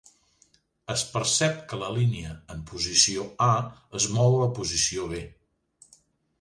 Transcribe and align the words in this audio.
Es 0.93 1.03
percep 1.15 1.59
que 1.73 1.79
la 1.83 1.91
línia 1.99 2.33
en 2.57 2.65
posició 2.71 3.29
A 3.51 3.53
es 4.03 4.11
mou 4.19 4.41
a 4.41 4.43
la 4.47 4.51
posició 4.59 5.09
B. 5.15 5.25